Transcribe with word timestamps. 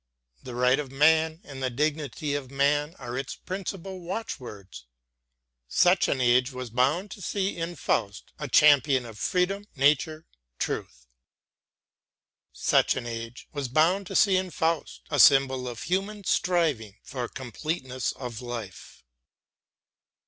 The 0.41 0.55
right 0.55 0.79
of 0.79 0.91
man 0.91 1.41
and 1.43 1.61
the 1.61 1.69
dignity 1.69 2.33
of 2.33 2.49
man 2.49 2.95
are 2.95 3.15
its 3.15 3.35
principal 3.35 3.99
watchwords. 3.99 4.87
Such 5.67 6.07
an 6.07 6.19
age 6.19 6.51
was 6.51 6.71
bound 6.71 7.11
to 7.11 7.21
see 7.21 7.55
in 7.55 7.75
Faust 7.75 8.31
a 8.39 8.47
champion 8.47 9.05
of 9.05 9.19
freedom, 9.19 9.67
nature, 9.75 10.25
truth. 10.57 11.05
Such 12.51 12.95
an 12.95 13.05
age 13.05 13.47
was 13.53 13.67
bound 13.67 14.07
to 14.07 14.15
see 14.15 14.37
in 14.37 14.49
Faust 14.49 15.01
a 15.11 15.19
symbol 15.19 15.67
of 15.67 15.83
human 15.83 16.23
striving 16.23 16.97
for 17.03 17.27
completeness 17.27 18.11
of 18.13 18.41
life. 18.41 19.03